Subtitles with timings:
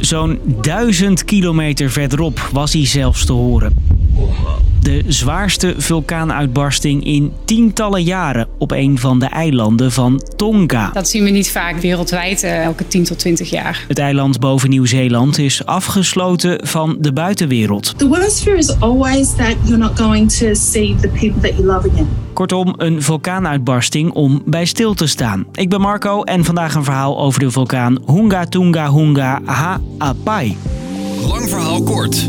[0.00, 3.89] Zo'n duizend kilometer verderop was hij zelfs te horen.
[5.12, 10.90] Zwaarste vulkaanuitbarsting in tientallen jaren op een van de eilanden van Tonga.
[10.92, 13.84] Dat zien we niet vaak wereldwijd, eh, elke 10 tot 20 jaar.
[13.88, 17.98] Het eiland boven Nieuw-Zeeland is afgesloten van de buitenwereld.
[17.98, 21.64] The worst fear is always that you're not going to see the people that you
[21.64, 22.08] love again.
[22.32, 25.46] Kortom, een vulkaanuitbarsting om bij stil te staan.
[25.52, 30.56] Ik ben Marco en vandaag een verhaal over de vulkaan Hunga Tunga Hunga Ha'apai.
[31.28, 32.28] Lang verhaal kort.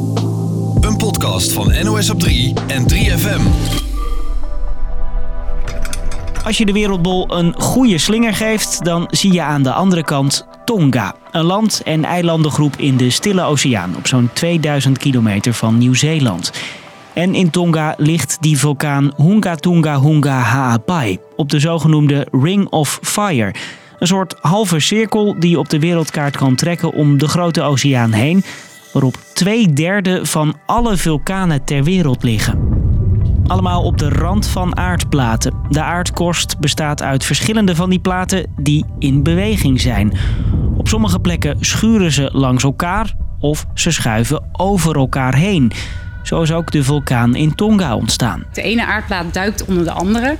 [0.81, 3.41] Een podcast van NOS op 3 en 3FM.
[6.44, 10.48] Als je de wereldbol een goede slinger geeft, dan zie je aan de andere kant
[10.66, 11.16] Tonga.
[11.31, 16.52] Een land- en eilandengroep in de Stille Oceaan op zo'n 2000 kilometer van Nieuw-Zeeland.
[17.13, 22.99] En in Tonga ligt die vulkaan Hunga Tunga Hunga Ha'apai op de zogenoemde Ring of
[23.02, 23.54] Fire.
[23.99, 28.12] Een soort halve cirkel die je op de wereldkaart kan trekken om de grote oceaan
[28.12, 28.43] heen,
[28.94, 32.70] waarop twee derde van alle vulkanen ter wereld liggen.
[33.48, 35.54] Allemaal op de rand van aardplaten.
[35.70, 40.18] De aardkorst bestaat uit verschillende van die platen die in beweging zijn.
[40.78, 45.72] Op sommige plekken schuren ze langs elkaar of ze schuiven over elkaar heen.
[46.24, 48.44] Zo is ook de vulkaan in Tonga ontstaan.
[48.54, 50.38] De ene aardplaat duikt onder de andere.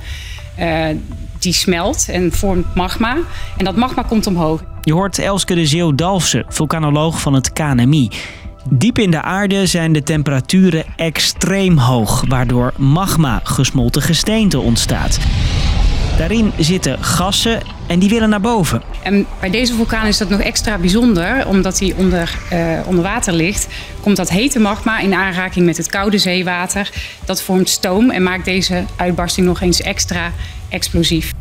[0.58, 0.86] Uh,
[1.38, 3.16] die smelt en vormt magma.
[3.56, 4.64] En dat magma komt omhoog.
[4.82, 8.10] Je hoort Elske de Zeeuw-Dalfse, vulkanoloog van het KNMI.
[8.70, 15.18] Diep in de aarde zijn de temperaturen extreem hoog, waardoor magma gesmolten gesteente ontstaat.
[16.18, 18.82] Daarin zitten gassen en die willen naar boven.
[19.02, 23.32] En bij deze vulkaan is dat nog extra bijzonder, omdat hij onder, uh, onder water
[23.32, 23.68] ligt.
[24.00, 26.90] Komt dat hete magma in aanraking met het koude zeewater.
[27.24, 30.32] Dat vormt stoom en maakt deze uitbarsting nog eens extra
[30.68, 31.32] explosief.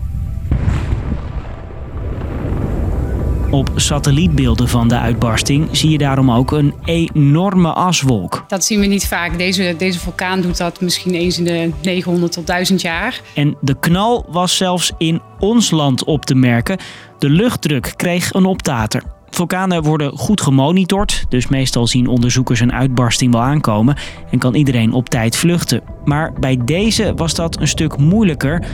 [3.52, 8.43] Op satellietbeelden van de uitbarsting zie je daarom ook een enorme aswolk.
[8.48, 9.37] Dat zien we niet vaak.
[9.37, 13.21] Deze, deze vulkaan doet dat misschien eens in de 900 tot 1000 jaar.
[13.36, 16.77] En de knal was zelfs in ons land op te merken.
[17.20, 19.03] De luchtdruk kreeg een optater.
[19.30, 23.95] Vulkanen worden goed gemonitord, dus meestal zien onderzoekers een uitbarsting wel aankomen
[24.30, 25.81] en kan iedereen op tijd vluchten.
[26.05, 28.65] Maar bij deze was dat een stuk moeilijker,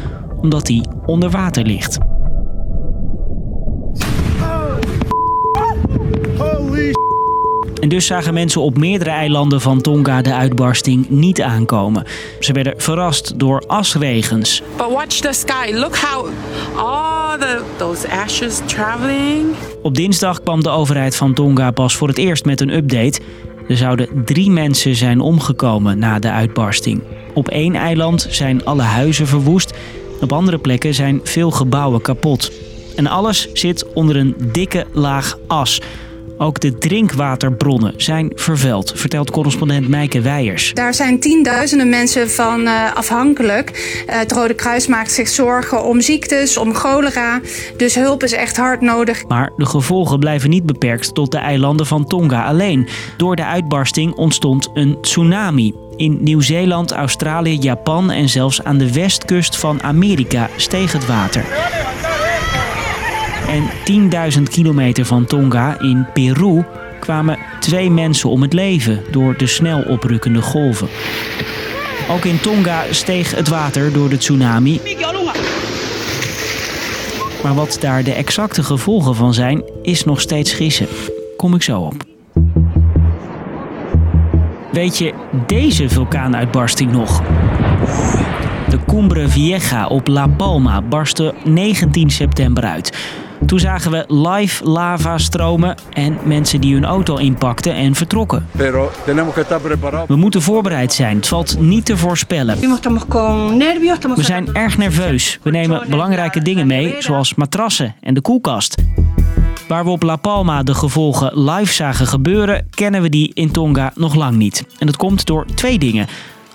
[0.41, 1.97] omdat hij onder water ligt.
[7.81, 12.03] En dus zagen mensen op meerdere eilanden van Tonga de uitbarsting niet aankomen.
[12.39, 14.61] Ze werden verrast door asregens.
[14.77, 15.71] But watch the sky.
[15.73, 16.27] Look how
[16.75, 19.45] all the those ashes traveling.
[19.81, 23.19] Op dinsdag kwam de overheid van Tonga pas voor het eerst met een update.
[23.67, 27.01] Er zouden drie mensen zijn omgekomen na de uitbarsting.
[27.33, 29.73] Op één eiland zijn alle huizen verwoest.
[30.21, 32.51] Op andere plekken zijn veel gebouwen kapot.
[32.95, 35.81] En alles zit onder een dikke laag as.
[36.37, 40.73] Ook de drinkwaterbronnen zijn vervuild, vertelt correspondent Meike Weijers.
[40.73, 43.71] Daar zijn tienduizenden mensen van uh, afhankelijk.
[44.09, 47.41] Uh, het Rode Kruis maakt zich zorgen om ziektes, om cholera.
[47.77, 49.27] Dus hulp is echt hard nodig.
[49.27, 52.87] Maar de gevolgen blijven niet beperkt tot de eilanden van Tonga alleen.
[53.17, 55.73] Door de uitbarsting ontstond een tsunami.
[55.95, 61.45] In Nieuw-Zeeland, Australië, Japan en zelfs aan de westkust van Amerika steeg het water.
[63.47, 63.63] En
[64.37, 66.63] 10.000 kilometer van Tonga in Peru
[66.99, 70.87] kwamen twee mensen om het leven door de snel oprukkende golven.
[72.09, 74.81] Ook in Tonga steeg het water door de tsunami.
[77.43, 80.87] Maar wat daar de exacte gevolgen van zijn, is nog steeds gissen.
[81.37, 82.03] Kom ik zo op.
[84.71, 85.13] Weet je
[85.47, 87.21] deze vulkaanuitbarsting nog?
[88.69, 92.97] De Cumbre Vieja op La Palma barstte 19 september uit.
[93.45, 98.47] Toen zagen we live lava stromen en mensen die hun auto inpakten en vertrokken.
[100.07, 101.15] We moeten voorbereid zijn.
[101.15, 102.59] Het valt niet te voorspellen.
[104.15, 105.39] We zijn erg nerveus.
[105.41, 108.75] We nemen belangrijke dingen mee, zoals matrassen en de koelkast.
[109.67, 113.91] Waar we op La Palma de gevolgen live zagen gebeuren, kennen we die in Tonga
[113.95, 114.65] nog lang niet.
[114.79, 116.07] En dat komt door twee dingen.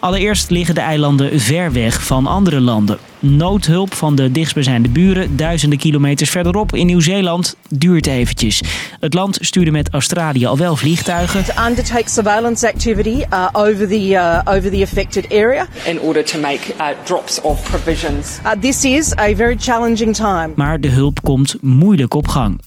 [0.03, 2.99] Allereerst liggen de eilanden ver weg van andere landen.
[3.19, 8.63] Noodhulp van de dichtstbijzijnde buren, duizenden kilometers verderop in Nieuw-Zeeland, duurt eventjes.
[9.01, 11.45] Het land stuurde met Australië al wel vliegtuigen.
[11.45, 15.67] To undertake surveillance activity uh, over the uh, over the affected area.
[15.85, 18.39] In order to make uh, drops of provisions.
[18.45, 20.53] Uh, this is a very challenging time.
[20.57, 22.61] Maar de hulp komt moeilijk op gang.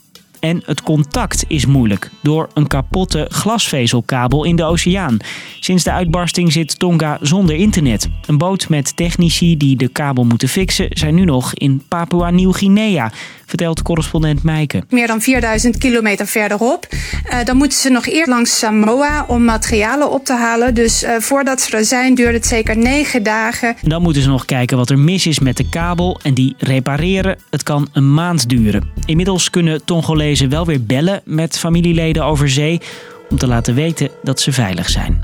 [0.45, 5.17] En het contact is moeilijk door een kapotte glasvezelkabel in de oceaan.
[5.59, 8.09] Sinds de uitbarsting zit Tonga zonder internet.
[8.25, 13.11] Een boot met technici die de kabel moeten fixen zijn nu nog in Papua-Nieuw-Guinea,
[13.45, 14.83] vertelt correspondent Meike.
[14.89, 16.87] Meer dan 4000 kilometer verderop.
[16.91, 20.73] Uh, dan moeten ze nog eerst langs Samoa om materialen op te halen.
[20.73, 23.75] Dus uh, voordat ze er zijn duurt het zeker negen dagen.
[23.81, 27.37] Dan moeten ze nog kijken wat er mis is met de kabel en die repareren.
[27.49, 28.89] Het kan een maand duren.
[29.05, 32.81] Inmiddels kunnen Tongolezen wel weer bellen met familieleden over zee
[33.29, 35.23] om te laten weten dat ze veilig zijn.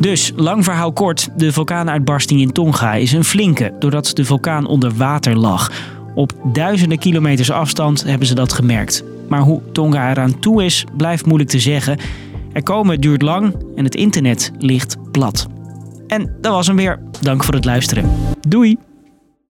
[0.00, 4.92] Dus, lang verhaal kort, de vulkaanuitbarsting in Tonga is een flinke, doordat de vulkaan onder
[4.96, 5.72] water lag.
[6.14, 9.04] Op duizenden kilometers afstand hebben ze dat gemerkt.
[9.28, 11.98] Maar hoe Tonga eraan toe is, blijft moeilijk te zeggen.
[12.52, 15.46] Er komen duurt lang en het internet ligt plat.
[16.06, 16.98] En dat was hem weer.
[17.20, 18.10] Dank voor het luisteren.
[18.48, 18.89] Doei!